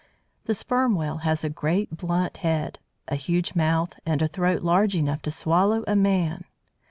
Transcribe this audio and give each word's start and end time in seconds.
The 0.45 0.55
Sperm 0.55 0.95
Whale 0.95 1.17
has 1.17 1.43
a 1.43 1.49
great, 1.51 1.95
blunt 1.95 2.37
head, 2.37 2.79
a 3.07 3.13
huge 3.13 3.53
mouth, 3.53 3.93
and 4.03 4.23
a 4.23 4.27
throat 4.27 4.63
large 4.63 4.95
enough 4.95 5.21
to 5.21 5.29
swallow 5.29 5.83
a 5.85 5.95
man. 5.95 6.43